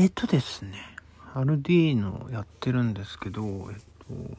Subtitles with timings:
[0.00, 0.78] えっとですね、
[1.34, 4.38] アルディーノやってるんですけど、えっと、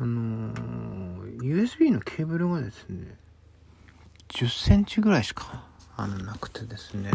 [0.00, 3.14] あのー USB のケーブルがですね、
[4.28, 5.66] 10センチぐらいしか、
[5.98, 7.10] あの、なくてですね、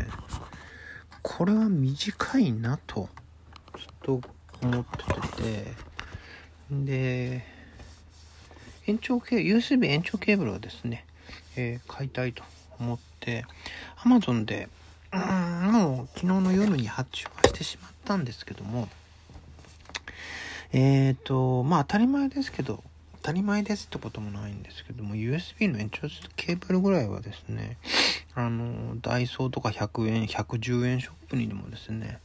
[1.24, 3.10] これは短いなと、
[3.80, 4.22] ちょっと
[4.62, 5.74] 思ってて、
[6.70, 7.44] で、
[8.86, 11.08] 延長ケ USB 延長ケーブルをですね、
[11.56, 12.44] えー買いたいと
[12.80, 13.44] 思って、
[13.98, 14.70] Amazon で、
[15.14, 18.88] うんもう昨日の夜に発注はしてしまったんですけども、
[20.74, 22.84] えっ、と、まあ当たり前ですけど、
[23.22, 27.78] 当たり前ですってこともないんですけども、USB の延長ケーブルぐらいはですね、
[28.36, 32.20] あの、ダイソーとか100円、110円ショップにでもですね、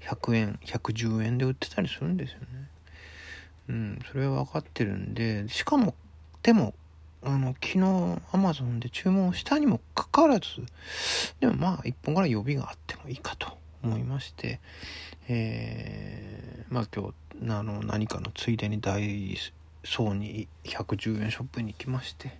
[0.00, 2.46] 100円、110円で売ってたりするんですよね。
[3.68, 5.94] うん、それは分かってるんで、しかも、
[6.42, 6.74] でも、
[7.22, 7.78] あの、昨日
[8.32, 10.46] Amazon で注文したにもかかわらず、
[11.40, 14.60] でもまあ、1本ぐら予備があってもいいかと思いまして、
[15.28, 19.36] えー、まあ今日、あの、何かのついでにダイ
[19.84, 22.38] ソーに110円ショップに行きまして、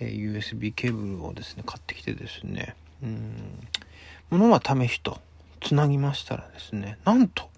[0.00, 3.68] えー USB ケーブルをですね、買ってきてですね、うん、
[4.30, 5.18] 物は試しと、
[5.60, 7.48] つなぎましたらですね、なんと、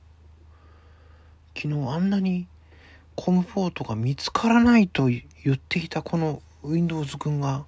[1.57, 2.47] 昨日あんなに
[3.17, 7.65] コムポートが見つからないと言っていたこの Windows 君が、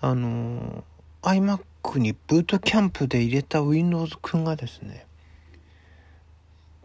[0.00, 0.84] あの
[1.22, 5.06] iMac にブートキャンプで入れた Windows 君がですね、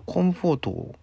[0.05, 0.95] コムポートを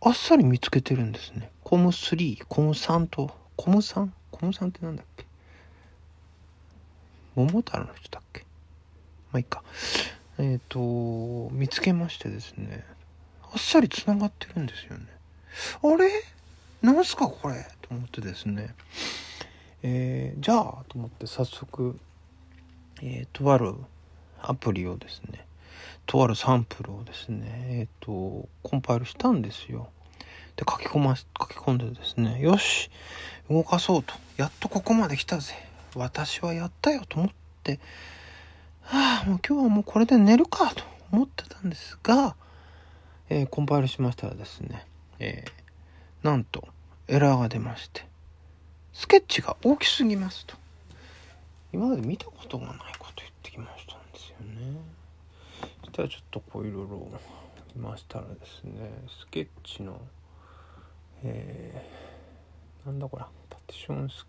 [0.00, 1.50] あっさり見つけてるんですね。
[1.64, 4.08] コム3、コム3と、コム 3?
[4.30, 5.26] コム3ってなんだっけ？
[7.34, 8.42] 桃太郎の人だっけ？
[9.32, 9.62] まあいいか。
[10.38, 12.84] えっ、と、見つけましてですね、
[13.42, 15.06] あっさり繋がってるんですよね。
[15.82, 16.10] あれ？
[16.82, 17.66] なんすかこれ？
[17.82, 18.74] と思ってですね。
[19.82, 21.98] えーじゃあと思って早速、
[23.02, 23.74] えーとある
[24.40, 25.46] アプリをですね、
[26.06, 29.88] とあるサンプルをですね、えっ、と、コンパイルしたんですよ。
[30.56, 32.90] で、書き込ま、書き込んでですね、よし、
[33.48, 34.12] 動かそうと。
[34.36, 35.54] やっとここまで来たぜ。
[35.94, 37.32] 私はやったよと思っ
[37.62, 37.80] て、
[38.82, 42.36] はあ、もう今日はもうこれで寝るかと思ってたんですが、
[43.30, 44.86] えーコンパイルしましたらですね、
[45.24, 45.64] えー
[46.22, 46.68] なんと
[47.06, 48.06] エラーが出まして、
[48.94, 50.56] スケッチが大きすぎますと。
[51.70, 54.78] 今まで見たことがないこと言ってきましたんですよね。
[55.82, 57.10] そしたらちょっとこういろいろ
[57.76, 58.90] 見ましたらですね、
[59.20, 60.00] スケッチの、
[61.24, 64.26] えーなんだこれ、パティションス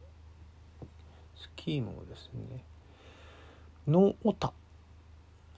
[1.37, 2.63] スキームをですね、
[3.87, 4.51] ノーオタ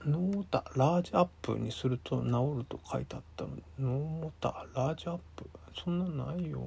[0.06, 5.48] ノータラージアップにすると治ると書いてあったのノータラージアップ？
[5.84, 6.60] そんなないよ。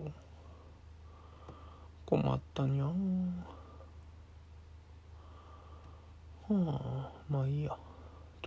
[2.06, 3.46] 困ったにゃん。
[6.50, 7.78] はあまあいいや。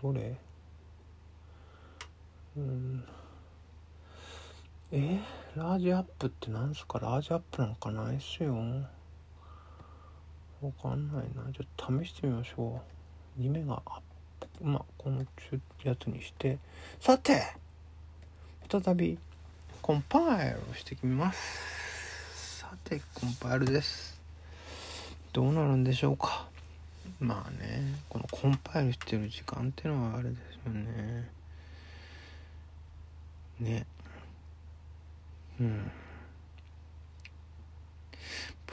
[0.01, 0.37] どれ？
[2.57, 3.05] うん。
[4.93, 5.19] え？
[5.57, 6.99] ラージアップってなんすか？
[6.99, 8.55] ラージアップなんかないっすよ。
[10.63, 11.51] わかんないな。
[11.53, 12.81] ちょっと試してみましょ
[13.39, 13.41] う。
[13.41, 14.14] 2目がアップ。
[14.63, 15.25] まあこの
[15.83, 16.59] やつにして
[17.01, 17.43] さて
[18.71, 19.19] 再び
[19.83, 22.59] コンパイルをしてみます。
[22.61, 24.21] さてコンパイルです。
[25.33, 26.47] どうなるんでしょうか。
[27.21, 31.29] まあねこのコンパイルしてる時間っていうのはあれですよね。
[33.61, 33.87] ね。
[35.61, 35.91] うん。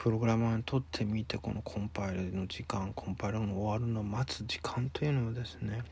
[0.02, 5.84] プログラマーにとってみてこのコンパイルの時間コンパイルの終わるのを待つ時間というのはですね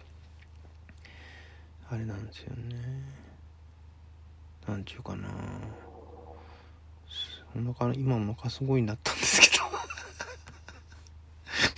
[1.88, 2.74] あれなんですよね。
[4.66, 5.28] なんちゅうかな。
[7.54, 9.58] お腹今お腹すごいなったんですけ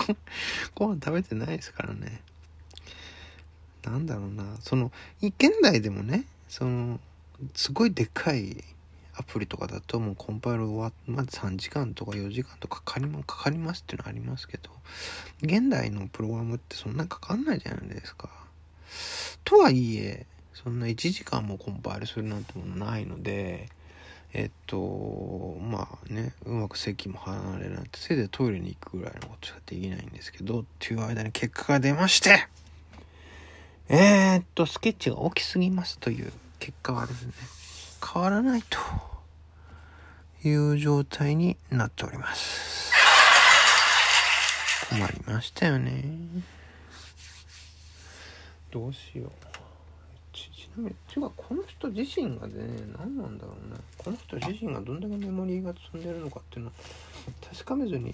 [0.07, 0.17] ど。
[0.75, 2.23] ご飯食べてないですからね。
[3.83, 4.57] なんだろうな。
[4.61, 6.99] そのい現代でもねその
[7.55, 8.65] すごいでっかい
[9.15, 14.71] アプリとかだともうコンパイル終わっまず3時間とか4時間とかかかりまかかりますっていうのはありますけど
[15.43, 18.31] 現代のプログラムってそんなかかんないじゃないですか。
[19.45, 23.69] とはいえそんな1時間もコンパイルするなんてものないので
[24.33, 32.49] えっとまあねうまく席も離れなんてせいぜいトイレに行くぐらいのことしかできないんですけどっていう間に結果が出まして
[33.89, 37.33] えー、っとスケッチが大きすぎますという結果はですね
[38.05, 38.79] 変わらないと
[40.49, 42.93] いう状態になっております。
[44.91, 46.05] 困りましたよね。
[48.71, 49.31] どうしよう。
[50.33, 52.55] ちなみに違うこの人自身がね
[52.99, 53.79] 何なんだろうね。
[53.99, 56.73] この人自身がどんだけメモリーが積んでるのかっていうのを
[57.49, 58.13] 確かめずに、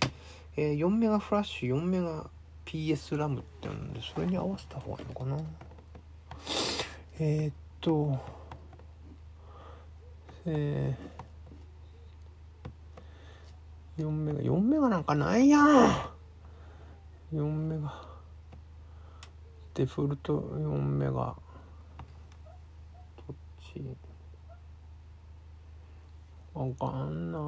[0.56, 2.26] えー4メガフラッシュ4メガ
[2.66, 5.38] PS ラムってあるんでそれに合わせた方がいいのかな。
[7.20, 8.18] えー、っと
[10.50, 15.66] えー、4メガ4メガなんかないやん。
[17.34, 18.02] 4メガ
[19.74, 21.34] デフォルト4メガど
[23.30, 23.36] っ
[23.74, 23.82] ち？
[26.54, 27.38] わかんな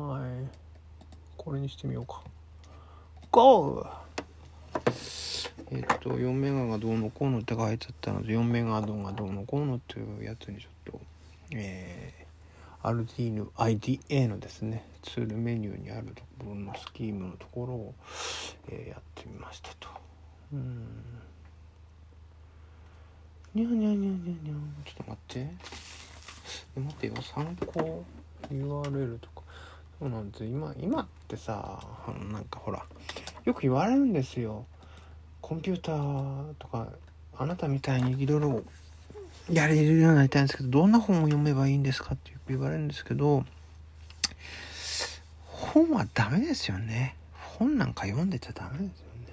[0.44, 0.48] い。
[1.38, 2.22] これにしてみようか。
[3.32, 3.86] GO!
[5.70, 11.00] えっと4メガがどうのこうのって書いてあったので4メガドがどうのこうのっていうやつにちょっと
[11.52, 12.26] えー、
[12.82, 14.86] アルディーヌ IDA のですね。
[15.02, 17.94] ツールメニューにあるところのスキームのところを、
[18.68, 19.88] えー、やってみましたと。
[20.52, 20.86] うん。
[23.54, 24.12] にゃにゃにゃにゃにゃ
[24.84, 25.50] ちょっと待って。
[26.80, 27.14] 待ってよ。
[27.22, 28.04] 参考
[28.50, 29.42] URL とか。
[29.98, 31.78] そうなんです今今ってさ
[32.32, 32.82] なんかほら
[33.44, 34.64] よく言われるんですよ。
[35.42, 36.88] コンピューターとか
[37.36, 38.62] あなたみたいにいろいろ
[39.52, 43.44] やれるようになりたいんですけどどんな本を読めばいいんですかってよく言われるんですけど
[45.44, 47.16] 本はダメですよね。
[47.58, 49.28] 本なんか読んでちゃダメですよね。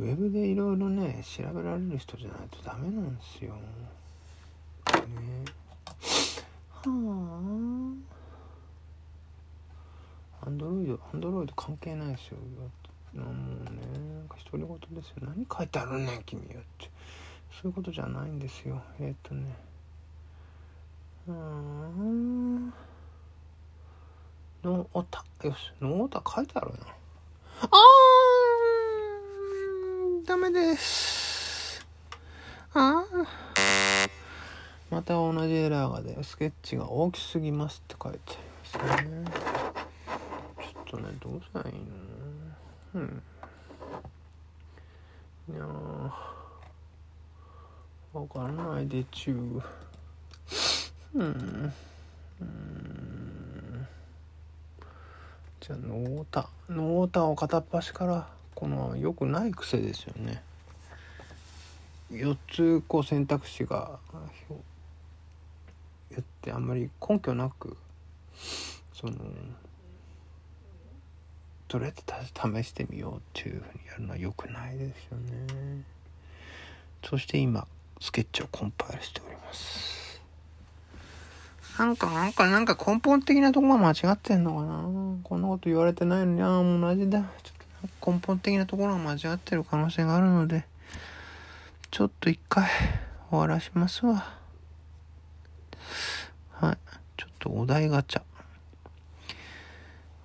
[0.00, 3.52] ウェブでいろいろね調べられる人じゃないとダメなんですよ。
[3.54, 3.60] ね。
[6.72, 6.82] は
[10.42, 10.46] あ。
[10.46, 12.38] アンドロイドアンドロイド関係ないですよ。
[12.38, 12.70] も
[13.14, 13.22] うね
[14.16, 15.16] なんか独り言ですよ。
[15.20, 16.90] 何書いてあるねん君よって。
[17.60, 18.82] そういうことじゃないんですよ。
[18.98, 19.54] えー、っとね。
[21.28, 22.66] うん。
[24.64, 26.78] ノーオタよしノーオタ書いてあるな
[27.62, 31.84] あーダメです。
[32.74, 33.26] ああ
[34.90, 38.18] また同じエラーがでスケッチが大きすぎますって書いて
[38.78, 39.52] ありますね。
[40.60, 41.82] ちょっとねどうしたらいいの？
[42.94, 43.22] うん。
[45.50, 45.64] いや
[48.12, 49.62] わかんないでちゅ
[51.14, 51.18] う。
[51.18, 51.72] うん。
[52.40, 53.86] うん。
[55.60, 60.42] じゃあノータノータを片っ端からこの良くない癖ですよね。
[62.10, 63.98] 4つこう選択肢が
[66.10, 67.78] やってあんまり根拠なく
[68.92, 69.14] その
[71.68, 72.02] とりあえず
[72.62, 75.82] 試してみようっていうふうにやるのは良くないですよね。
[77.02, 77.66] そして今
[78.02, 80.20] スケッチをコンパイルしております。
[81.78, 84.82] なんかなんかなんか根本的なとこが間違ってんのかな？
[85.22, 87.20] こんなこと言われてないのにああもう同じだ。
[87.20, 90.64] ちょっと根本的なところが間違ってる可能性があるので
[91.90, 92.68] ちょっと一回
[93.30, 94.26] 終わらしますわ。
[96.50, 96.78] はい。
[97.16, 98.22] ちょっとお題ガチャ。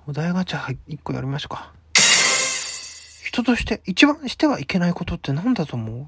[0.07, 1.73] お題ガチャ1個やりましょうか。
[3.23, 6.07] 人として一番してはいけないことって何だと思う、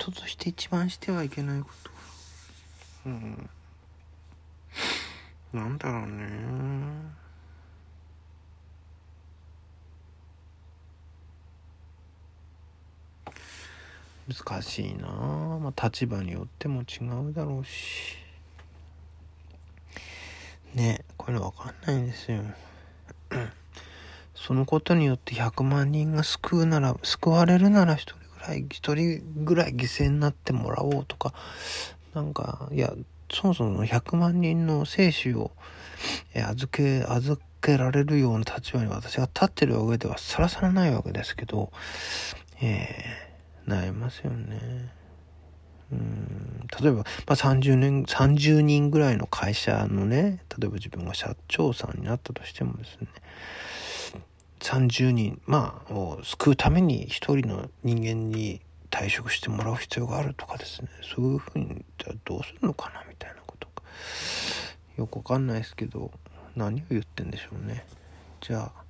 [0.00, 1.90] 人として一番してはいけないこと。
[3.06, 3.50] うん。
[5.52, 7.20] なんだろうね。
[14.46, 18.16] 難しいなまあ立場によっても違うだろうし。
[20.72, 22.42] ねこういうの分かんないんですよ
[24.36, 31.34] そのことによって100万人が救うなら救われるなら人ぐらい一人ぐらい犠牲になってもらおうとか
[32.14, 32.92] なんかいや
[33.32, 35.52] そもそも100万人の生死を
[36.34, 41.70] 預け預けられるような立場に私が立ってる上ではさらさらないわけですけど
[42.62, 44.92] えー、なりますよね。
[45.92, 53.08] うん例えば、まあ、30年30人ぐらいの会社のね例えば自分が社長さんになったとしてもですね
[54.60, 60.88] 30人まあを救うために1人の人間に退職してもらう必要があるとかですね。
[61.14, 63.82] そういうふうにじゃあどうするのかなみたいなことか
[64.96, 66.10] よくわかんないですけど
[66.56, 67.84] 何を言ってんでしょうね。
[68.40, 68.84] じゃあ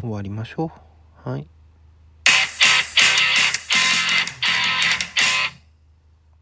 [0.00, 0.72] 終わりましょ
[1.24, 1.30] う。
[1.30, 1.46] はい。